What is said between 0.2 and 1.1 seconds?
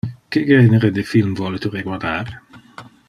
Que genere de